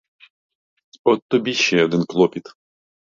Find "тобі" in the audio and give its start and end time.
1.27-1.53